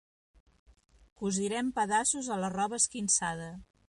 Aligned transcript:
Cosirem 1.21 1.69
pedaços 1.79 2.31
a 2.37 2.39
la 2.45 2.49
roba 2.57 2.79
esquinçada. 2.85 3.51